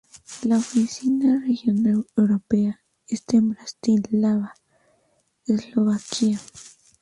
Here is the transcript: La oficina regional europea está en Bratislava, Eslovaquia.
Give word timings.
La 0.45 0.57
oficina 0.57 1.43
regional 1.45 2.07
europea 2.17 2.81
está 3.07 3.37
en 3.37 3.49
Bratislava, 3.49 4.55
Eslovaquia. 5.45 6.39